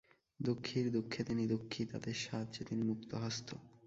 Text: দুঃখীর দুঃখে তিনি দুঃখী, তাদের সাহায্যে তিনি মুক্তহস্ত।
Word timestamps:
দুঃখীর 0.39 0.85
দুঃখে 0.91 1.21
তিনি 1.23 1.43
দুঃখী, 1.47 1.81
তাদের 1.85 2.15
সাহায্যে 2.15 2.63
তিনি 2.65 2.83
মুক্তহস্ত। 2.83 3.49